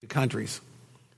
[0.00, 0.60] to countries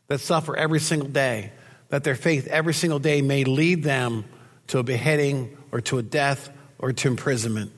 [0.09, 1.53] that suffer every single day,
[1.89, 4.25] that their faith every single day may lead them
[4.67, 7.71] to a beheading or to a death or to imprisonment.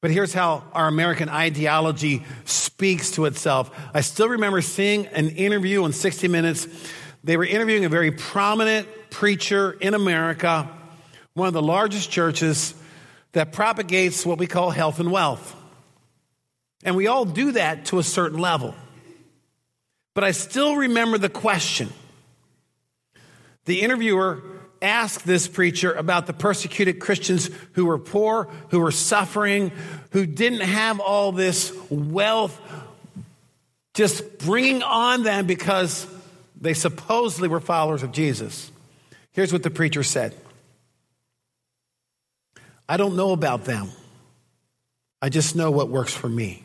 [0.00, 3.70] But here's how our American ideology speaks to itself.
[3.92, 6.68] I still remember seeing an interview on 60 Minutes.
[7.24, 10.70] They were interviewing a very prominent preacher in America,
[11.34, 12.74] one of the largest churches
[13.32, 15.54] that propagates what we call health and wealth.
[16.84, 18.74] And we all do that to a certain level.
[20.18, 21.90] But I still remember the question.
[23.66, 24.42] The interviewer
[24.82, 29.70] asked this preacher about the persecuted Christians who were poor, who were suffering,
[30.10, 32.60] who didn't have all this wealth
[33.94, 36.04] just bringing on them because
[36.60, 38.72] they supposedly were followers of Jesus.
[39.30, 40.34] Here's what the preacher said
[42.88, 43.88] I don't know about them,
[45.22, 46.64] I just know what works for me.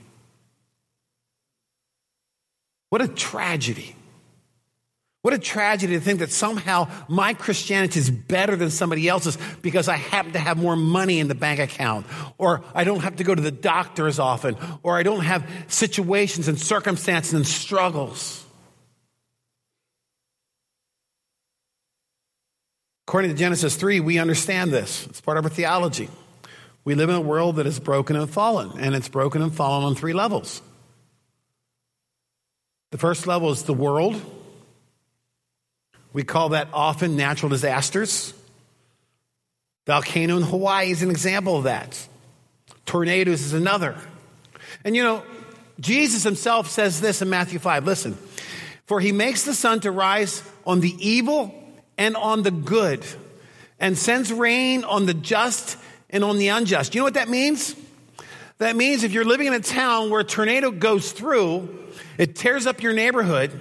[2.94, 3.96] What a tragedy.
[5.24, 9.88] What a tragedy to think that somehow my Christianity is better than somebody else's because
[9.88, 12.06] I happen to have more money in the bank account,
[12.38, 15.50] or I don't have to go to the doctor as often, or I don't have
[15.70, 18.46] situations and circumstances and struggles.
[23.08, 25.08] According to Genesis 3, we understand this.
[25.08, 26.10] It's part of our theology.
[26.86, 29.84] We live in a world that is broken and fallen, and it's broken and fallen
[29.84, 30.62] on three levels.
[32.94, 34.22] The first level is the world
[36.14, 38.36] we call that often natural disasters.
[39.88, 42.08] Volcano in Hawaii is an example of that.
[42.86, 43.98] Tornadoes is another.
[44.84, 45.24] And you know,
[45.80, 47.84] Jesus himself says this in Matthew 5.
[47.84, 48.16] Listen,
[48.86, 51.52] for he makes the sun to rise on the evil
[51.98, 53.04] and on the good,
[53.80, 55.78] and sends rain on the just
[56.12, 56.94] and on the unjust.
[56.94, 57.76] You know what that means?
[58.60, 61.83] That means if you're living in a town where a tornado goes through,
[62.18, 63.60] it tears up your neighborhood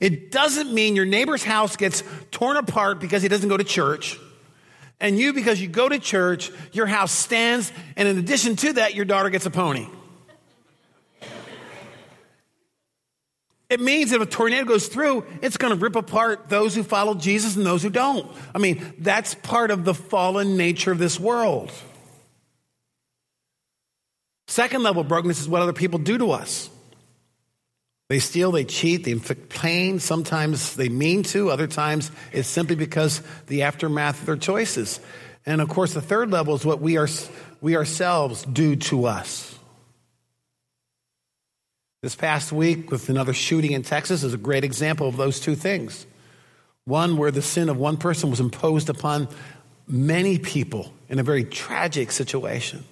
[0.00, 4.18] it doesn't mean your neighbor's house gets torn apart because he doesn't go to church.
[5.00, 8.94] And you, because you go to church, your house stands, and in addition to that,
[8.94, 9.86] your daughter gets a pony.
[13.70, 17.14] It means if a tornado goes through, it's going to rip apart those who follow
[17.14, 18.30] Jesus and those who don't.
[18.54, 21.72] I mean, that's part of the fallen nature of this world.
[24.48, 26.68] Second level brokenness is what other people do to us.
[28.08, 29.98] They steal, they cheat, they inflict pain.
[29.98, 35.00] Sometimes they mean to, other times it's simply because the aftermath of their choices.
[35.46, 37.08] And of course, the third level is what we, are,
[37.60, 39.58] we ourselves do to us.
[42.02, 45.54] This past week, with another shooting in Texas, is a great example of those two
[45.54, 46.06] things.
[46.84, 49.28] One where the sin of one person was imposed upon
[49.88, 52.84] many people in a very tragic situation.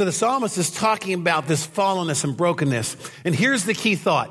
[0.00, 2.96] So the psalmist is talking about this fallenness and brokenness.
[3.22, 4.30] And here's the key thought.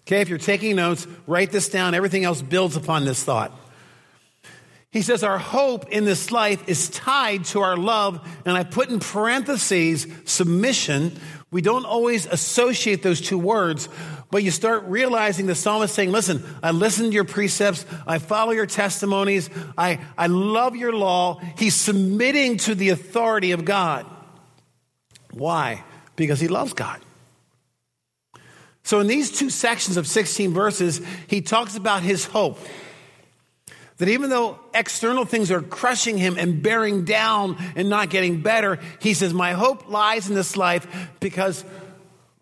[0.00, 1.94] Okay, if you're taking notes, write this down.
[1.94, 3.52] Everything else builds upon this thought.
[4.90, 8.18] He says, Our hope in this life is tied to our love.
[8.44, 11.12] And I put in parentheses submission.
[11.52, 13.88] We don't always associate those two words,
[14.32, 17.86] but you start realizing the psalmist saying, Listen, I listen to your precepts.
[18.08, 19.50] I follow your testimonies.
[19.78, 21.40] I, I love your law.
[21.56, 24.14] He's submitting to the authority of God.
[25.36, 25.84] Why?
[26.16, 27.00] Because he loves God.
[28.84, 32.58] So, in these two sections of 16 verses, he talks about his hope.
[33.98, 38.78] That even though external things are crushing him and bearing down and not getting better,
[39.00, 41.64] he says, My hope lies in this life because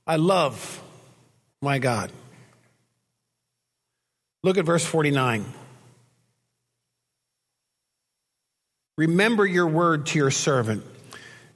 [0.06, 0.82] I love
[1.62, 2.12] my God.
[4.42, 5.44] Look at verse 49.
[8.96, 10.84] Remember your word to your servant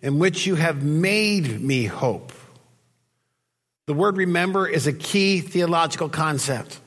[0.02, 2.32] in which you have made me hope.
[3.86, 6.78] The word remember is a key theological concept.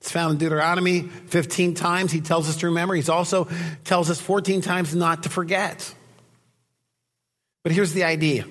[0.00, 2.10] It's found in Deuteronomy 15 times.
[2.10, 2.94] He tells us to remember.
[2.94, 3.48] He also
[3.84, 5.94] tells us 14 times not to forget.
[7.62, 8.46] But here's the idea.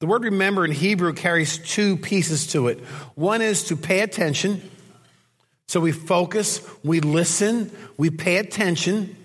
[0.00, 2.80] The word remember in Hebrew carries two pieces to it.
[3.14, 4.62] One is to pay attention.
[5.68, 9.16] So we focus, we listen, we pay attention.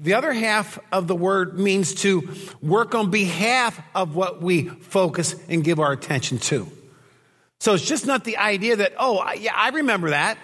[0.00, 5.36] The other half of the word means to work on behalf of what we focus
[5.50, 6.66] and give our attention to.
[7.60, 10.38] So it's just not the idea that, oh, yeah, I remember that.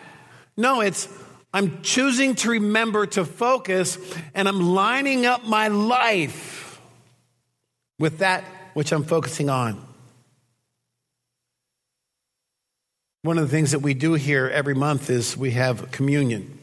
[0.58, 1.08] No, it's
[1.54, 3.96] I'm choosing to remember to focus
[4.34, 6.78] and I'm lining up my life
[7.98, 8.44] with that
[8.74, 9.82] which I'm focusing on.
[13.22, 16.55] One of the things that we do here every month is we have communion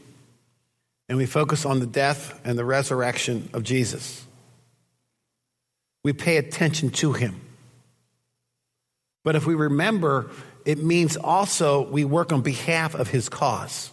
[1.14, 4.26] and we focus on the death and the resurrection of Jesus.
[6.04, 7.40] We pay attention to him.
[9.24, 10.32] But if we remember,
[10.66, 13.92] it means also we work on behalf of his cause.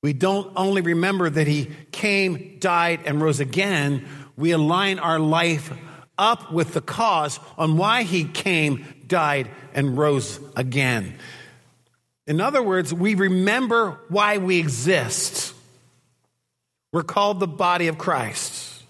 [0.00, 5.76] We don't only remember that he came, died, and rose again, we align our life
[6.18, 11.16] up with the cause on why he came, died, and rose again.
[12.30, 15.52] In other words, we remember why we exist.
[16.92, 18.84] We're called the body of Christ.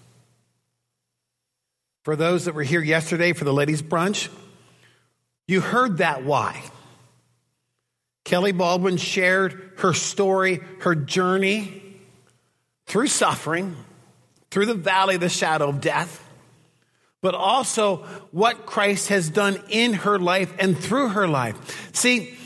[2.03, 4.29] For those that were here yesterday for the ladies' brunch,
[5.47, 6.61] you heard that why.
[8.25, 11.81] Kelly Baldwin shared her story, her journey
[12.85, 13.75] through suffering,
[14.51, 16.23] through the valley of the shadow of death,
[17.23, 21.89] but also what Christ has done in her life and through her life.
[21.95, 22.37] See,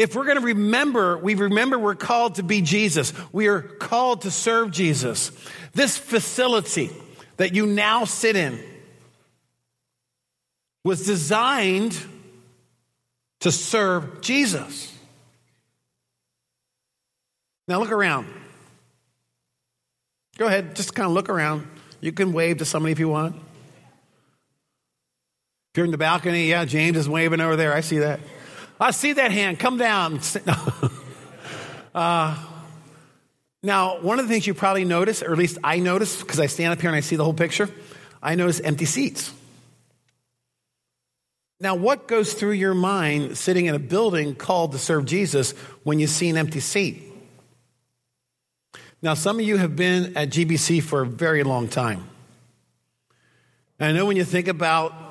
[0.00, 3.12] if we're going to remember, we remember we're called to be Jesus.
[3.34, 5.30] We are called to serve Jesus.
[5.74, 6.90] This facility
[7.36, 8.58] that you now sit in
[10.86, 11.98] was designed
[13.40, 14.90] to serve Jesus.
[17.68, 18.26] Now look around.
[20.38, 21.68] Go ahead, just kind of look around.
[22.00, 23.36] You can wave to somebody if you want.
[23.36, 23.42] If
[25.76, 27.74] you're in the balcony, yeah, James is waving over there.
[27.74, 28.20] I see that.
[28.80, 29.58] I see that hand.
[29.58, 30.20] Come down.
[31.94, 32.46] uh,
[33.62, 36.46] now, one of the things you probably notice, or at least I notice, because I
[36.46, 37.68] stand up here and I see the whole picture,
[38.22, 39.32] I notice empty seats.
[41.60, 45.98] Now, what goes through your mind sitting in a building called to serve Jesus when
[45.98, 47.02] you see an empty seat?
[49.02, 52.08] Now, some of you have been at GBC for a very long time.
[53.78, 55.09] And I know when you think about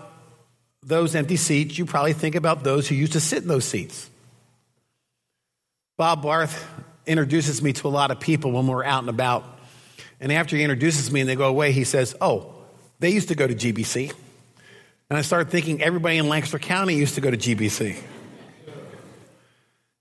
[0.84, 4.10] those empty seats, you probably think about those who used to sit in those seats.
[5.98, 6.66] Bob Barth
[7.06, 9.44] introduces me to a lot of people when we're out and about.
[10.22, 12.54] And after he introduces me and they go away, he says, Oh,
[13.00, 14.14] they used to go to GBC.
[15.10, 17.98] And I started thinking everybody in Lancaster County used to go to GBC.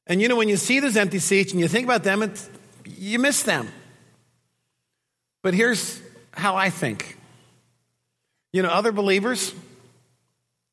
[0.06, 2.32] And you know, when you see those empty seats and you think about them,
[2.84, 3.68] you miss them.
[5.42, 6.00] But here's
[6.32, 7.16] how I think.
[8.52, 9.54] You know, other believers,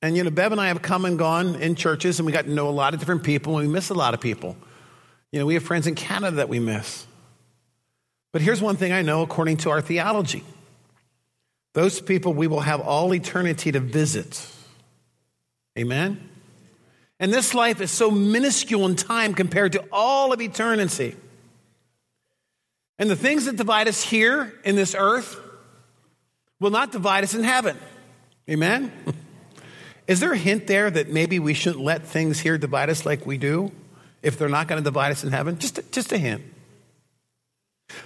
[0.06, 2.46] and you know, Bev and I have come and gone in churches, and we got
[2.46, 4.56] to know a lot of different people, and we miss a lot of people.
[5.32, 7.08] You know, we have friends in Canada that we miss.
[8.32, 10.44] But here's one thing I know according to our theology
[11.74, 14.48] those people we will have all eternity to visit.
[15.78, 16.30] Amen?
[17.20, 21.16] And this life is so minuscule in time compared to all of eternity.
[22.98, 25.38] And the things that divide us here in this earth
[26.62, 27.78] will not divide us in heaven.
[28.50, 28.92] Amen?
[30.08, 33.26] Is there a hint there that maybe we shouldn't let things here divide us like
[33.26, 33.72] we do
[34.22, 35.58] if they're not going to divide us in heaven?
[35.58, 36.44] Just a, just a hint.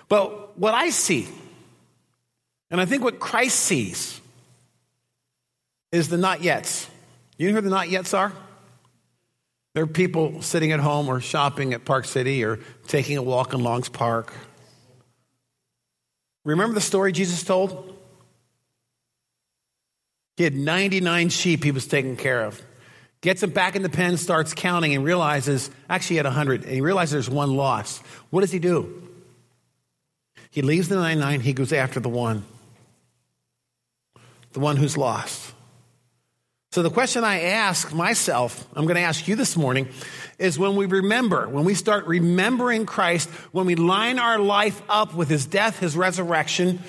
[0.08, 1.28] But what I see,
[2.72, 4.20] and I think what Christ sees,
[5.92, 6.88] is the not yets.
[7.38, 8.32] You know who the not yets are?
[9.74, 13.62] They're people sitting at home or shopping at Park City or taking a walk in
[13.62, 14.34] Long's Park
[16.46, 17.99] Remember the story Jesus told?
[20.40, 22.62] He had 99 sheep he was taking care of.
[23.20, 26.72] Gets them back in the pen, starts counting, and realizes, actually, he had 100, and
[26.72, 28.02] he realizes there's one lost.
[28.30, 29.06] What does he do?
[30.50, 32.46] He leaves the 99, he goes after the one,
[34.54, 35.54] the one who's lost.
[36.72, 39.90] So, the question I ask myself, I'm going to ask you this morning,
[40.38, 45.14] is when we remember, when we start remembering Christ, when we line our life up
[45.14, 46.80] with his death, his resurrection,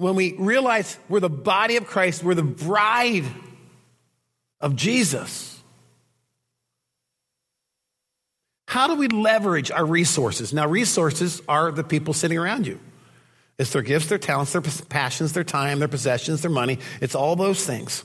[0.00, 3.24] when we realize we're the body of Christ, we're the bride
[4.58, 5.60] of Jesus.
[8.66, 10.54] How do we leverage our resources?
[10.54, 12.80] Now, resources are the people sitting around you.
[13.58, 16.78] It's their gifts, their talents, their passions, their time, their possessions, their money.
[17.02, 18.02] It's all those things.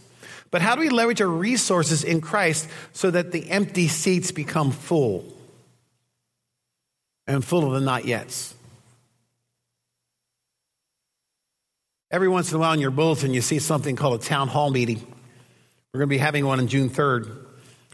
[0.52, 4.72] But how do we leverage our resources in Christ so that the empty seats become
[4.72, 5.34] full
[7.25, 8.54] and full of the not yets?
[12.15, 14.69] Every once in a while in your bulletin, you see something called a town hall
[14.69, 15.05] meeting.
[15.93, 17.45] We're going to be having one on June 3rd.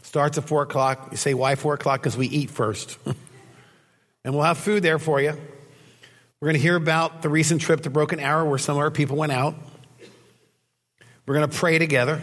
[0.04, 1.08] Starts at 4 o'clock.
[1.10, 2.00] You say, why 4 o'clock?
[2.00, 2.98] Because we eat first.
[4.24, 5.32] and we'll have food there for you.
[6.40, 8.92] We're going to hear about the recent trip to Broken Arrow where some of our
[8.92, 9.56] people went out.
[11.26, 12.20] We're going to pray together.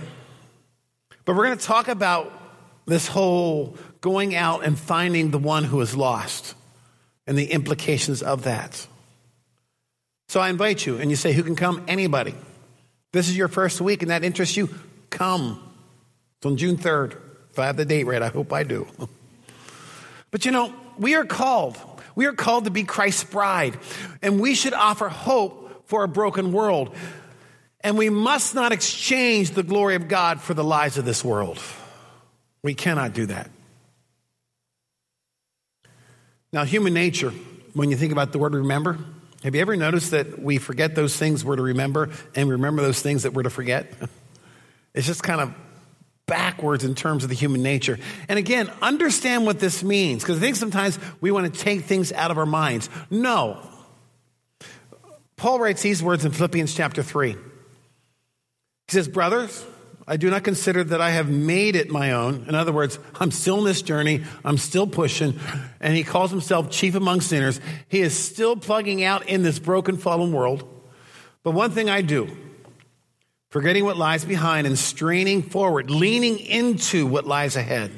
[1.25, 2.31] But we're going to talk about
[2.85, 6.55] this whole going out and finding the one who is lost
[7.27, 8.87] and the implications of that.
[10.29, 11.83] So I invite you, and you say, Who can come?
[11.87, 12.35] Anybody.
[13.11, 14.69] This is your first week and that interests you,
[15.09, 15.59] come.
[16.37, 17.17] It's on June 3rd.
[17.49, 18.87] If I have the date right, I hope I do.
[20.31, 21.75] But you know, we are called.
[22.13, 23.79] We are called to be Christ's bride,
[24.21, 26.95] and we should offer hope for a broken world.
[27.81, 31.59] And we must not exchange the glory of God for the lies of this world.
[32.61, 33.49] We cannot do that.
[36.53, 37.31] Now, human nature,
[37.73, 38.99] when you think about the word remember,
[39.43, 43.01] have you ever noticed that we forget those things we're to remember and remember those
[43.01, 43.91] things that we're to forget?
[44.91, 45.53] It's just kind of
[46.25, 47.99] backwards in terms of the human nature.
[48.27, 52.11] And again, understand what this means, because I think sometimes we want to take things
[52.11, 52.89] out of our minds.
[53.09, 53.59] No.
[55.35, 57.31] Paul writes these words in Philippians chapter 3.
[57.31, 57.37] He
[58.89, 59.65] says, Brothers,
[60.09, 62.45] I do not consider that I have made it my own.
[62.47, 64.23] In other words, I'm still in this journey.
[64.43, 65.39] I'm still pushing.
[65.79, 67.61] And he calls himself chief among sinners.
[67.89, 70.67] He is still plugging out in this broken, fallen world.
[71.43, 72.27] But one thing I do,
[73.51, 77.91] forgetting what lies behind and straining forward, leaning into what lies ahead.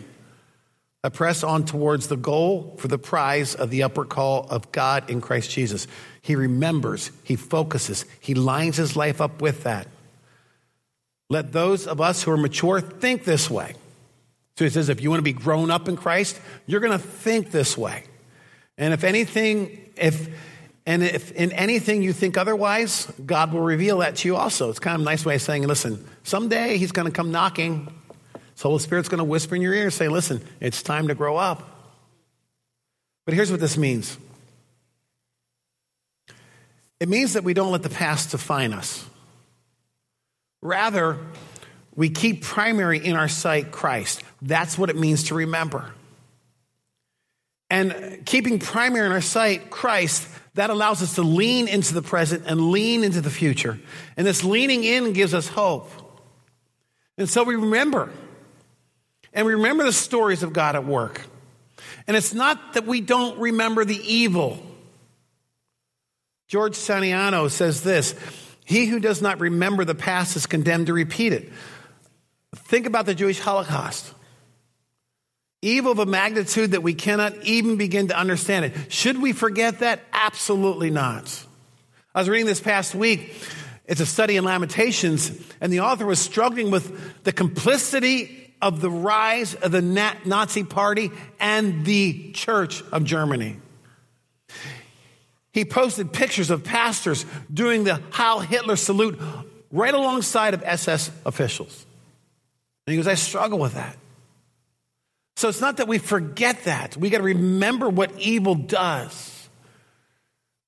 [1.06, 5.10] I press on towards the goal for the prize of the upper call of God
[5.10, 5.88] in Christ Jesus.
[6.22, 9.88] He remembers, he focuses, he lines his life up with that.
[11.32, 13.76] Let those of us who are mature think this way.
[14.58, 17.00] So he says, if you want to be grown up in Christ, you're going to
[17.00, 18.04] think this way.
[18.78, 20.28] And if anything, if
[20.86, 24.70] and if in anything you think otherwise, God will reveal that to you also.
[24.70, 27.88] It's kind of a nice way of saying, listen, someday he's going to come knocking.
[28.56, 31.38] So Holy Spirit's going to whisper in your ear say, listen, it's time to grow
[31.38, 31.66] up.
[33.24, 34.18] But here's what this means.
[37.00, 39.06] It means that we don't let the past define us.
[40.62, 41.18] Rather,
[41.96, 44.24] we keep primary in our sight Christ.
[44.42, 45.92] That's what it means to remember.
[47.70, 52.44] And keeping primary in our sight Christ, that allows us to lean into the present
[52.46, 53.80] and lean into the future.
[54.18, 55.90] And this leaning in gives us hope.
[57.18, 58.10] And so we remember.
[59.34, 61.22] And we remember the stories of God at work.
[62.08, 64.62] And it's not that we don't remember the evil.
[66.48, 68.14] George Santayana says this
[68.72, 71.52] he who does not remember the past is condemned to repeat it.
[72.56, 74.14] Think about the Jewish Holocaust.
[75.62, 78.92] Evil of a magnitude that we cannot even begin to understand it.
[78.92, 80.00] Should we forget that?
[80.14, 81.46] Absolutely not.
[82.16, 83.36] I was reading this past week.
[83.86, 88.90] It's a study in Lamentations, and the author was struggling with the complicity of the
[88.90, 93.58] rise of the Nazi Party and the Church of Germany.
[95.54, 99.20] He posted pictures of pastors doing the Heil Hitler salute
[99.72, 101.86] right alongside of SS officials.
[102.88, 103.98] And he goes, I struggle with that.
[105.36, 106.96] So it's not that we forget that.
[106.96, 109.50] We got to remember what evil does.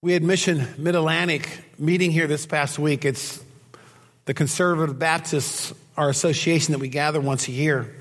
[0.02, 1.48] We had Mission Mid Atlantic
[1.78, 3.06] meeting here this past week.
[3.06, 3.44] It's
[4.26, 7.96] the Conservative Baptists, our association that we gather once a year.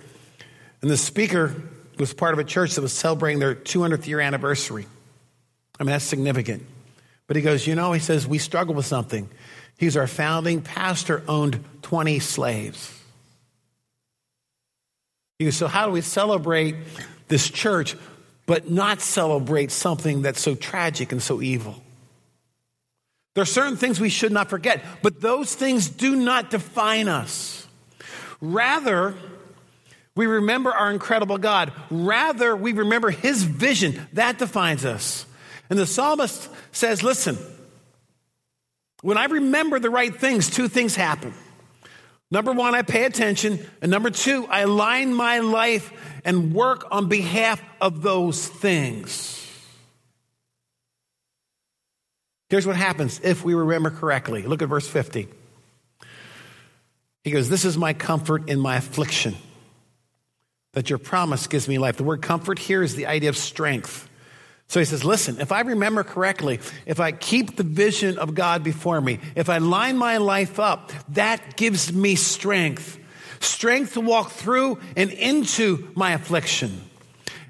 [0.80, 1.54] And the speaker
[1.98, 4.86] was part of a church that was celebrating their 200th year anniversary.
[5.78, 6.66] I mean, that's significant.
[7.26, 9.28] But he goes, You know, he says, we struggle with something.
[9.78, 12.98] He's our founding pastor, owned 20 slaves.
[15.38, 16.76] He goes, So, how do we celebrate
[17.28, 17.96] this church,
[18.46, 21.82] but not celebrate something that's so tragic and so evil?
[23.34, 27.66] There are certain things we should not forget, but those things do not define us.
[28.42, 29.14] Rather,
[30.14, 31.72] we remember our incredible God.
[31.90, 34.06] Rather, we remember his vision.
[34.12, 35.24] That defines us.
[35.72, 37.38] And the psalmist says, Listen,
[39.00, 41.32] when I remember the right things, two things happen.
[42.30, 43.58] Number one, I pay attention.
[43.80, 45.90] And number two, I align my life
[46.26, 49.50] and work on behalf of those things.
[52.50, 54.42] Here's what happens if we remember correctly.
[54.42, 55.26] Look at verse 50.
[57.24, 59.36] He goes, This is my comfort in my affliction,
[60.74, 61.96] that your promise gives me life.
[61.96, 64.10] The word comfort here is the idea of strength.
[64.72, 68.64] So he says, listen, if I remember correctly, if I keep the vision of God
[68.64, 72.98] before me, if I line my life up, that gives me strength.
[73.40, 76.80] Strength to walk through and into my affliction.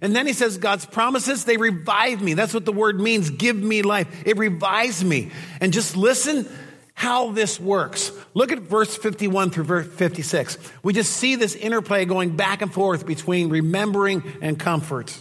[0.01, 2.35] And then he says, God's promises, they revive me.
[2.35, 4.09] That's what the word means, give me life.
[4.27, 5.31] It revives me.
[5.61, 6.49] And just listen
[6.93, 8.11] how this works.
[8.35, 10.59] Look at verse 51 through verse 56.
[10.83, 15.17] We just see this interplay going back and forth between remembering and comfort.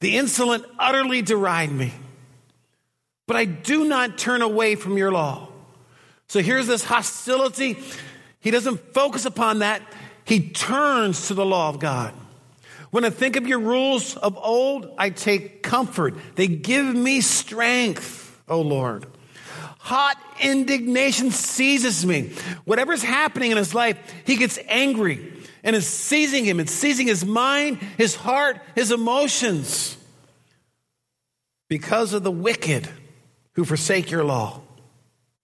[0.00, 1.92] The insolent utterly deride me,
[3.26, 5.48] but I do not turn away from your law.
[6.28, 7.78] So here's this hostility.
[8.40, 9.82] He doesn't focus upon that.
[10.24, 12.14] He turns to the law of God.
[12.90, 16.14] When I think of your rules of old, I take comfort.
[16.36, 19.06] They give me strength, O Lord.
[19.78, 22.32] Hot indignation seizes me.
[22.64, 25.32] Whatever's happening in his life, he gets angry
[25.68, 26.60] and is seizing him.
[26.60, 29.98] It's seizing his mind, his heart, his emotions.
[31.68, 32.88] Because of the wicked
[33.52, 34.62] who forsake your law.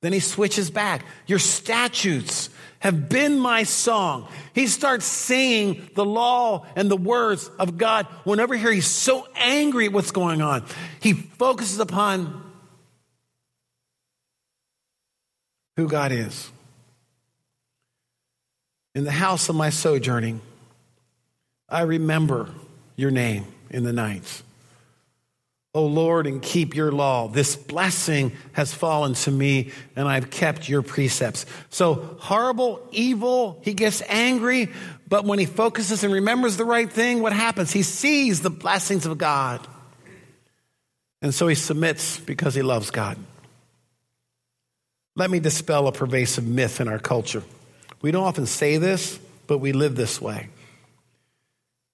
[0.00, 1.04] Then he switches back.
[1.26, 4.26] Your statutes have been my song.
[4.54, 8.07] He starts singing the law and the words of God.
[8.25, 10.64] Whenever here, he's so angry at what's going on.
[11.00, 12.50] He focuses upon
[15.76, 16.50] who God is.
[18.94, 20.40] In the house of my sojourning,
[21.68, 22.50] I remember
[22.96, 24.42] your name in the nights.
[25.76, 27.26] O Lord, and keep your law.
[27.26, 31.46] This blessing has fallen to me, and I've kept your precepts.
[31.70, 34.70] So horrible, evil, he gets angry,
[35.08, 37.72] but when he focuses and remembers the right thing, what happens?
[37.72, 39.66] He sees the blessings of God.
[41.20, 43.18] And so he submits because he loves God.
[45.16, 47.42] Let me dispel a pervasive myth in our culture.
[48.04, 50.50] We don't often say this, but we live this way.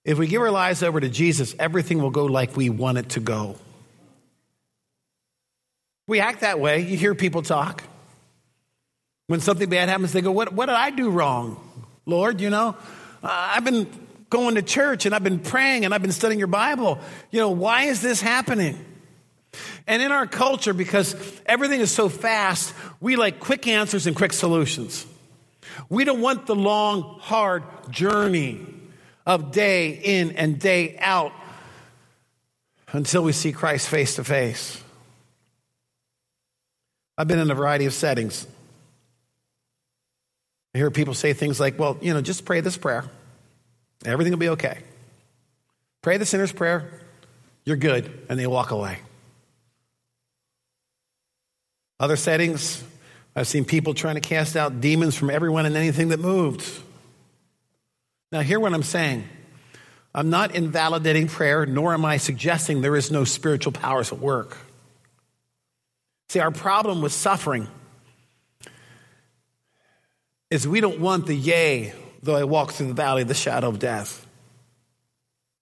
[0.04, 3.10] If we give our lives over to Jesus, everything will go like we want it
[3.10, 3.54] to go.
[6.08, 6.80] We act that way.
[6.80, 7.84] You hear people talk.
[9.28, 12.40] When something bad happens, they go, What, what did I do wrong, Lord?
[12.40, 12.76] You know,
[13.22, 13.86] uh, I've been
[14.30, 16.98] going to church and I've been praying and I've been studying your Bible.
[17.30, 18.84] You know, why is this happening?
[19.86, 21.14] And in our culture, because
[21.46, 25.06] everything is so fast, we like quick answers and quick solutions.
[25.88, 28.66] We don't want the long, hard journey
[29.26, 31.32] of day in and day out
[32.92, 34.82] until we see Christ face to face.
[37.16, 38.46] I've been in a variety of settings.
[40.74, 43.04] I hear people say things like, well, you know, just pray this prayer.
[44.04, 44.78] Everything will be okay.
[46.02, 46.90] Pray the sinner's prayer.
[47.64, 48.26] You're good.
[48.28, 48.98] And they walk away.
[51.98, 52.82] Other settings,
[53.34, 56.68] I've seen people trying to cast out demons from everyone and anything that moved.
[58.32, 59.28] Now, hear what I'm saying.
[60.14, 64.56] I'm not invalidating prayer, nor am I suggesting there is no spiritual powers at work.
[66.30, 67.68] See, our problem with suffering
[70.50, 73.68] is we don't want the yea, though I walk through the valley of the shadow
[73.68, 74.26] of death.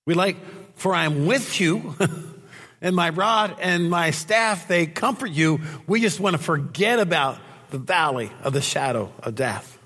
[0.07, 0.37] We like,
[0.77, 1.95] for I am with you,
[2.81, 5.61] and my rod and my staff, they comfort you.
[5.87, 7.39] We just want to forget about
[7.71, 9.79] the valley of the shadow of death.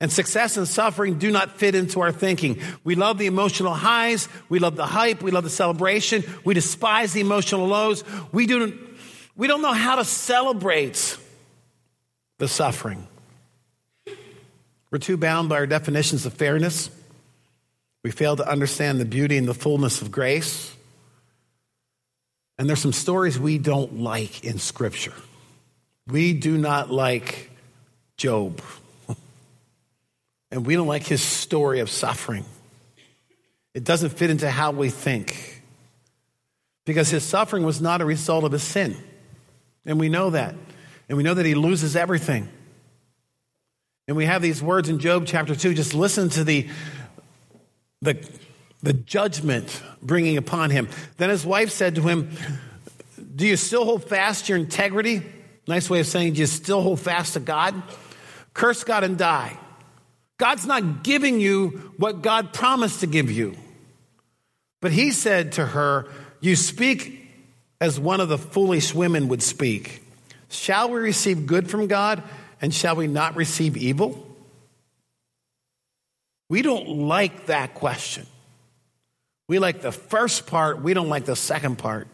[0.00, 2.58] And success and suffering do not fit into our thinking.
[2.84, 4.28] We love the emotional highs.
[4.48, 5.22] We love the hype.
[5.22, 6.24] We love the celebration.
[6.42, 8.02] We despise the emotional lows.
[8.32, 8.78] We, do,
[9.36, 11.18] we don't know how to celebrate
[12.38, 13.06] the suffering.
[14.90, 16.90] We're too bound by our definitions of fairness.
[18.02, 20.74] We fail to understand the beauty and the fullness of grace.
[22.58, 25.14] And there's some stories we don't like in Scripture.
[26.06, 27.50] We do not like
[28.16, 28.60] Job.
[30.52, 32.44] And we don't like his story of suffering.
[33.72, 35.62] It doesn't fit into how we think.
[36.84, 38.96] Because his suffering was not a result of his sin.
[39.86, 40.56] And we know that.
[41.08, 42.48] And we know that he loses everything.
[44.08, 45.74] And we have these words in Job chapter 2.
[45.74, 46.68] Just listen to the,
[48.02, 48.28] the,
[48.82, 50.88] the judgment bringing upon him.
[51.16, 52.30] Then his wife said to him,
[53.36, 55.22] Do you still hold fast your integrity?
[55.70, 57.80] Nice way of saying, you still hold fast to God?
[58.54, 59.56] Curse God and die.
[60.36, 63.54] God's not giving you what God promised to give you.
[64.80, 66.08] But he said to her,
[66.40, 67.24] You speak
[67.80, 70.02] as one of the foolish women would speak.
[70.48, 72.20] Shall we receive good from God
[72.60, 74.26] and shall we not receive evil?
[76.48, 78.26] We don't like that question.
[79.46, 82.08] We like the first part, we don't like the second part.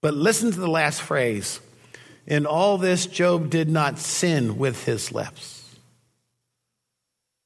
[0.00, 1.58] But listen to the last phrase.
[2.26, 5.54] In all this, Job did not sin with his lips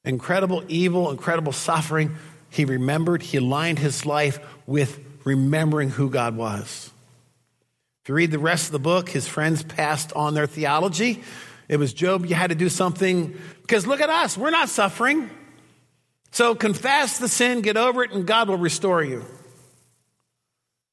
[0.03, 2.15] incredible evil, incredible suffering,
[2.49, 6.91] he remembered, he aligned his life with remembering who God was.
[8.03, 11.21] If you read the rest of the book, his friends passed on their theology.
[11.67, 15.29] It was Job, you had to do something because look at us, we're not suffering.
[16.31, 19.25] So confess the sin, get over it, and God will restore you.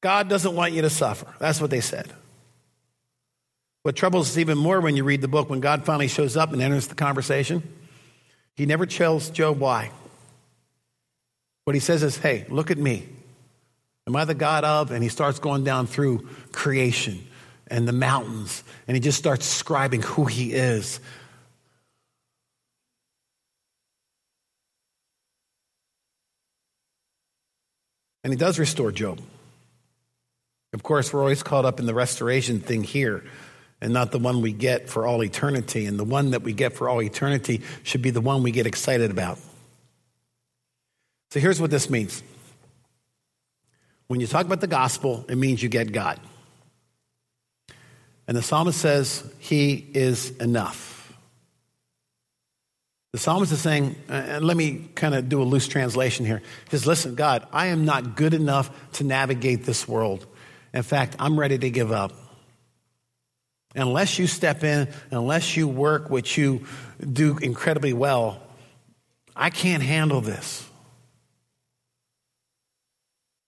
[0.03, 1.27] God doesn't want you to suffer.
[1.39, 2.13] That's what they said.
[3.87, 6.53] What troubles us even more when you read the book, when God finally shows up
[6.53, 7.63] and enters the conversation,
[8.57, 9.93] he never tells Job why.
[11.63, 13.07] What he says is, hey, look at me.
[14.09, 14.91] Am I the God of?
[14.91, 17.25] And he starts going down through creation
[17.69, 20.99] and the mountains, and he just starts describing who he is.
[28.25, 29.21] And he does restore Job.
[30.73, 33.23] Of course, we're always caught up in the restoration thing here
[33.81, 35.87] and not the one we get for all eternity.
[35.87, 38.67] And the one that we get for all eternity should be the one we get
[38.67, 39.39] excited about.
[41.31, 42.23] So here's what this means
[44.07, 46.21] when you talk about the gospel, it means you get God.
[48.29, 51.13] And the psalmist says, He is enough.
[53.13, 56.43] The psalmist is saying, uh, and let me kind of do a loose translation here.
[56.65, 60.27] He says, Listen, God, I am not good enough to navigate this world.
[60.75, 62.13] In fact, I'm ready to give up.
[63.77, 66.67] Unless you step in, unless you work, which you
[67.01, 68.41] do incredibly well,
[69.37, 70.67] I can't handle this.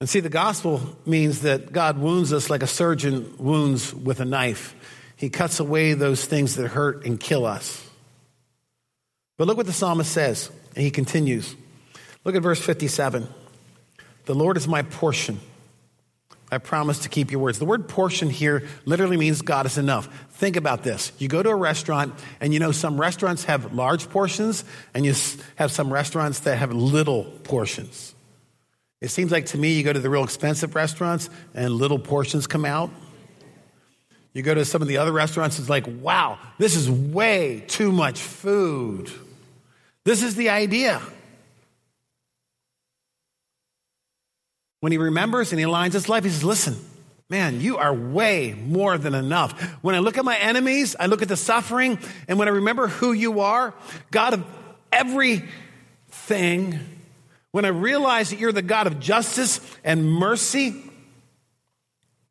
[0.00, 4.24] And see, the gospel means that God wounds us like a surgeon wounds with a
[4.24, 4.74] knife.
[5.16, 7.84] He cuts away those things that hurt and kill us.
[9.38, 11.56] But look what the psalmist says, and he continues.
[12.24, 13.26] Look at verse 57.
[14.26, 15.40] The Lord is my portion.
[16.50, 17.58] I promise to keep your words.
[17.58, 20.08] The word portion here literally means God is enough.
[20.30, 21.12] Think about this.
[21.18, 25.14] You go to a restaurant, and you know some restaurants have large portions, and you
[25.56, 28.14] have some restaurants that have little portions.
[29.00, 32.46] It seems like to me, you go to the real expensive restaurants, and little portions
[32.46, 32.90] come out.
[34.32, 37.92] You go to some of the other restaurants, it's like, wow, this is way too
[37.92, 39.11] much food.
[40.04, 41.02] This is the idea.
[44.80, 46.76] When he remembers and he aligns his life, he says, Listen,
[47.28, 49.60] man, you are way more than enough.
[49.82, 52.88] When I look at my enemies, I look at the suffering, and when I remember
[52.88, 53.74] who you are,
[54.10, 54.44] God of
[54.92, 56.78] everything,
[57.50, 60.82] when I realize that you're the God of justice and mercy,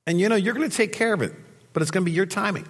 [0.06, 1.34] and you know, you're going to take care of it,
[1.74, 2.68] but it's going to be your timing.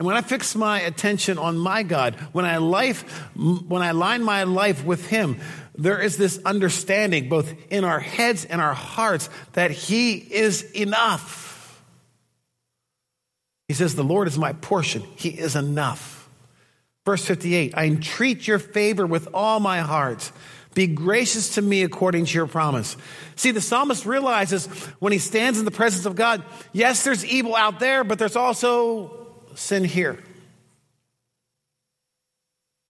[0.00, 3.02] And when I fix my attention on my God, when I life,
[3.36, 5.38] when I align my life with Him,
[5.76, 11.82] there is this understanding both in our heads and our hearts that He is enough.
[13.68, 15.02] He says, The Lord is my portion.
[15.16, 16.28] He is enough.
[17.04, 20.32] Verse 58 I entreat your favor with all my heart.
[20.74, 22.96] Be gracious to me according to your promise.
[23.36, 24.66] See, the psalmist realizes
[24.98, 28.34] when he stands in the presence of God, yes, there's evil out there, but there's
[28.34, 29.23] also
[29.54, 30.18] sin here.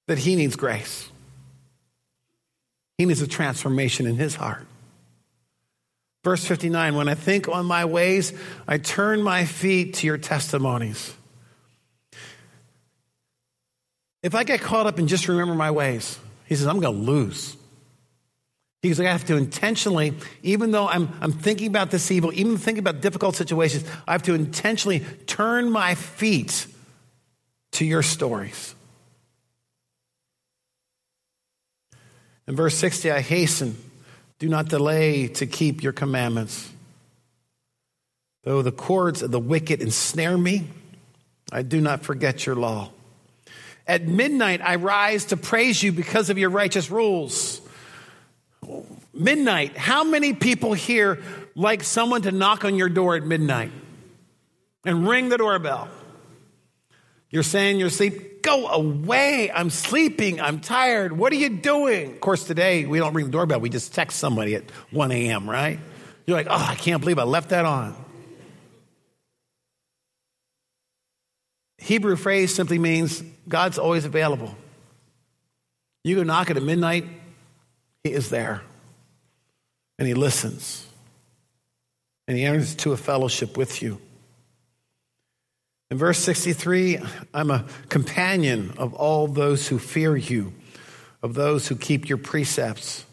[0.06, 1.10] That he needs grace.
[2.98, 4.66] He needs a transformation in his heart.
[6.22, 8.32] Verse 59 When I think on my ways,
[8.66, 11.14] I turn my feet to your testimonies.
[14.22, 17.00] If I get caught up and just remember my ways, he says, I'm going to
[17.12, 17.56] lose.
[18.84, 22.80] Because I have to intentionally, even though I'm, I'm thinking about this evil, even thinking
[22.80, 26.66] about difficult situations, I have to intentionally turn my feet
[27.72, 28.74] to your stories.
[32.46, 33.78] In verse 60, I hasten,
[34.38, 36.70] do not delay to keep your commandments.
[38.42, 40.68] Though the cords of the wicked ensnare me,
[41.50, 42.90] I do not forget your law.
[43.86, 47.62] At midnight, I rise to praise you because of your righteous rules.
[49.14, 49.76] Midnight.
[49.76, 51.22] How many people here
[51.54, 53.70] like someone to knock on your door at midnight
[54.84, 55.88] and ring the doorbell?
[57.30, 58.42] You're saying you're asleep.
[58.42, 59.50] Go away.
[59.52, 60.40] I'm sleeping.
[60.40, 61.12] I'm tired.
[61.12, 62.12] What are you doing?
[62.12, 63.60] Of course, today we don't ring the doorbell.
[63.60, 65.78] We just text somebody at 1 a.m., right?
[66.26, 67.96] You're like, oh, I can't believe I left that on.
[71.78, 74.54] Hebrew phrase simply means God's always available.
[76.02, 77.06] You go knock at midnight,
[78.04, 78.62] He is there
[79.98, 80.86] and he listens
[82.26, 84.00] and he enters to a fellowship with you.
[85.90, 86.98] In verse 63,
[87.32, 90.52] I'm a companion of all those who fear you,
[91.22, 93.04] of those who keep your precepts.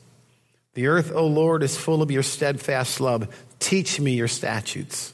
[0.73, 3.27] The earth, O Lord, is full of your steadfast love.
[3.59, 5.13] Teach me your statutes.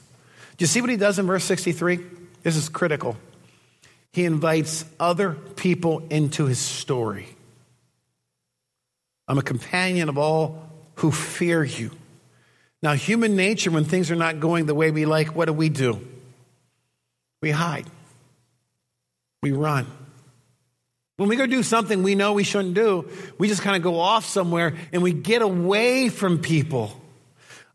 [0.56, 1.98] Do you see what he does in verse 63?
[2.42, 3.16] This is critical.
[4.12, 7.28] He invites other people into his story.
[9.26, 10.67] I'm a companion of all
[10.98, 11.90] who fear you.
[12.82, 15.68] Now, human nature, when things are not going the way we like, what do we
[15.68, 16.06] do?
[17.40, 17.86] We hide,
[19.42, 19.86] we run.
[21.16, 23.08] When we go do something we know we shouldn't do,
[23.38, 26.92] we just kind of go off somewhere and we get away from people.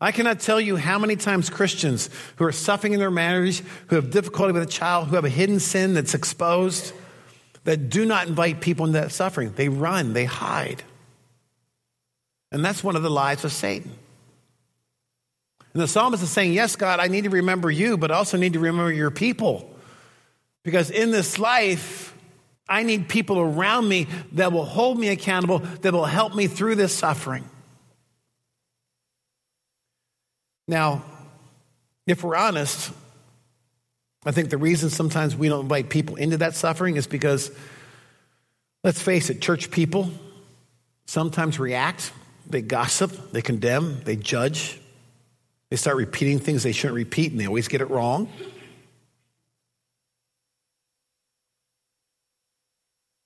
[0.00, 3.96] I cannot tell you how many times Christians who are suffering in their marriage, who
[3.96, 6.92] have difficulty with a child, who have a hidden sin that's exposed,
[7.64, 9.52] that do not invite people into that suffering.
[9.54, 10.82] They run, they hide.
[12.54, 13.90] And that's one of the lies of Satan.
[15.72, 18.36] And the psalmist is saying, Yes, God, I need to remember you, but I also
[18.36, 19.68] need to remember your people.
[20.62, 22.16] Because in this life,
[22.68, 26.76] I need people around me that will hold me accountable, that will help me through
[26.76, 27.44] this suffering.
[30.68, 31.02] Now,
[32.06, 32.92] if we're honest,
[34.24, 37.50] I think the reason sometimes we don't invite people into that suffering is because,
[38.84, 40.08] let's face it, church people
[41.04, 42.12] sometimes react
[42.46, 44.78] they gossip, they condemn, they judge,
[45.70, 48.28] they start repeating things they shouldn't repeat, and they always get it wrong.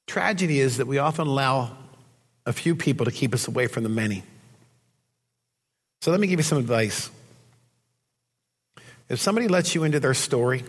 [0.06, 1.76] Tragedy is that we often allow
[2.46, 4.22] a few people to keep us away from the many.
[6.00, 7.10] So let me give you some advice.
[9.08, 10.64] If somebody lets you into their story,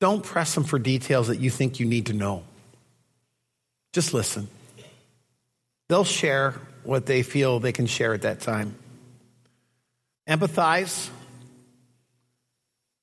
[0.00, 2.44] don't press them for details that you think you need to know.
[3.92, 4.48] Just listen.
[5.88, 8.74] They'll share what they feel they can share at that time.
[10.28, 11.08] Empathize.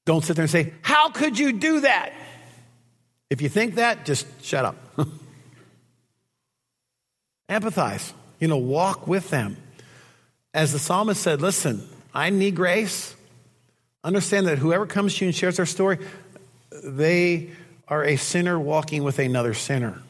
[0.06, 2.14] Don't sit there and say, How could you do that?
[3.30, 4.76] If you think that, just shut up.
[7.50, 8.14] Empathize.
[8.40, 9.58] You know, walk with them.
[10.54, 13.16] As the psalmist said, listen, I need grace.
[14.04, 16.00] Understand that whoever comes to you and shares their story,
[16.84, 17.50] they
[17.88, 20.02] are a sinner walking with another sinner.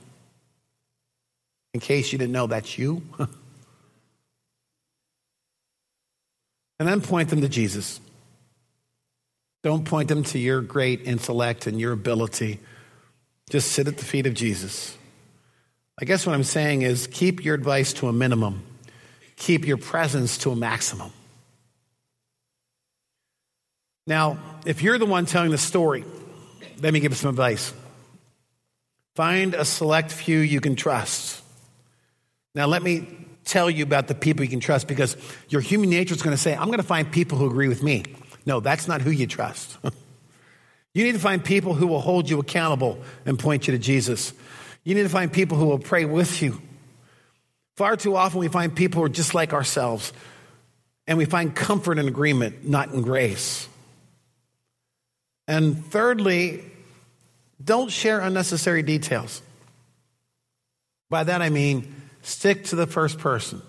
[1.74, 3.02] In case you didn't know, that's you.
[6.80, 8.00] and then point them to Jesus.
[9.64, 12.60] Don't point them to your great intellect and your ability.
[13.50, 14.96] Just sit at the feet of Jesus.
[16.00, 18.62] I guess what I'm saying is keep your advice to a minimum,
[19.36, 21.12] keep your presence to a maximum.
[24.06, 26.06] Now, if you're the one telling the story,
[26.80, 27.74] let me give you some advice.
[29.16, 31.42] Find a select few you can trust.
[32.54, 33.08] Now, let me
[33.48, 35.18] tell you about the people you can trust because
[35.50, 37.82] your human nature is going to say, I'm going to find people who agree with
[37.82, 38.04] me.
[38.46, 39.78] No, that's not who you trust.
[40.94, 44.34] you need to find people who will hold you accountable and point you to Jesus.
[44.84, 46.62] You need to find people who will pray with you.
[47.76, 50.12] Far too often, we find people who are just like ourselves,
[51.06, 53.68] and we find comfort in agreement, not in grace.
[55.48, 56.64] And thirdly,
[57.64, 59.42] don't share unnecessary details.
[61.10, 61.94] By that I mean,
[62.28, 63.62] stick to the first person.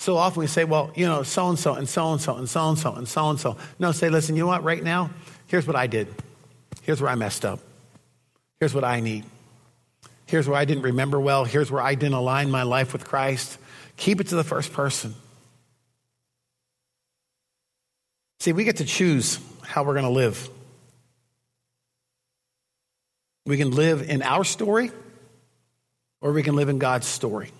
[0.00, 2.48] So often we say, well, you know, so and so and so and so and
[2.48, 3.56] so and so and so and so.
[3.78, 5.10] No, say, listen, you know what, right now,
[5.46, 6.08] here's what I did.
[6.82, 7.60] Here's where I messed up.
[8.58, 9.24] Here's what I need.
[10.26, 11.44] Here's where I didn't remember well.
[11.44, 13.58] Here's where I didn't align my life with Christ.
[13.96, 15.14] Keep it to the first person.
[18.40, 20.48] See, we get to choose how we're going to live.
[23.46, 24.90] We can live in our story,
[26.22, 27.50] or we can live in God's story.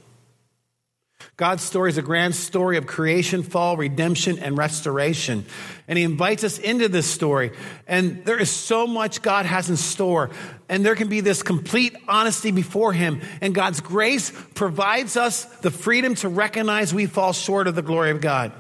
[1.36, 5.44] God's story is a grand story of creation, fall, redemption, and restoration.
[5.88, 7.52] And He invites us into this story.
[7.86, 10.30] And there is so much God has in store.
[10.68, 13.20] And there can be this complete honesty before Him.
[13.40, 18.10] And God's grace provides us the freedom to recognize we fall short of the glory
[18.10, 18.52] of God.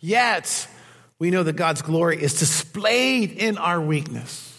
[0.00, 0.68] Yet,
[1.18, 4.49] we know that God's glory is displayed in our weakness.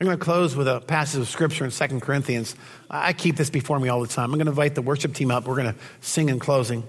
[0.00, 2.56] I'm going to close with a passage of scripture in 2 Corinthians.
[2.88, 4.32] I keep this before me all the time.
[4.32, 5.46] I'm going to invite the worship team up.
[5.46, 6.84] We're going to sing in closing.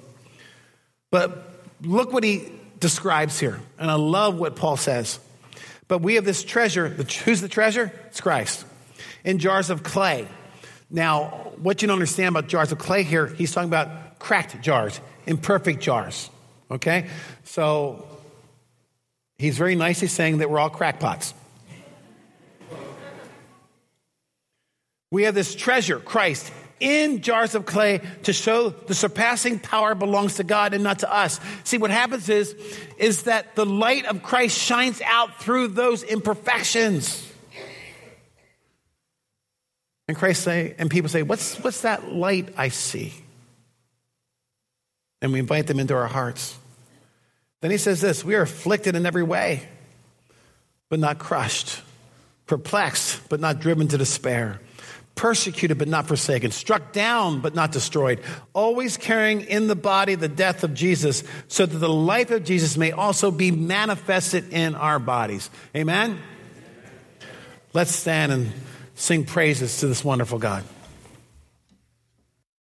[1.10, 1.46] But
[1.82, 3.60] look what he describes here.
[3.78, 5.20] And I love what Paul says.
[5.90, 6.88] But we have this treasure.
[6.88, 7.92] Who's the treasure?
[8.08, 8.64] It's Christ.
[9.26, 10.26] In jars of clay.
[10.90, 15.02] Now, what you don't understand about jars of clay here, he's talking about cracked jars,
[15.26, 16.30] imperfect jars.
[16.70, 17.10] Okay?
[17.44, 18.08] So
[19.38, 21.34] he's very nicely saying that we're all crackpots.
[25.12, 30.36] We have this treasure, Christ, in jars of clay to show the surpassing power belongs
[30.36, 31.40] to God and not to us.
[31.66, 32.56] See, what happens is,
[32.98, 37.28] is that the light of Christ shines out through those imperfections.
[40.08, 43.14] And Christ say, and people say, what's, what's that light I see?
[45.22, 46.58] And we invite them into our hearts.
[47.60, 49.68] Then he says this, we are afflicted in every way,
[50.90, 51.82] but not crushed,
[52.48, 54.60] perplexed, but not driven to despair
[55.22, 58.20] persecuted but not forsaken, struck down but not destroyed,
[58.54, 62.76] always carrying in the body the death of Jesus, so that the life of Jesus
[62.76, 65.52] may also be manifested in our bodies.
[65.76, 66.20] Amen?
[67.72, 68.52] Let's stand and
[68.96, 70.64] sing praises to this wonderful God.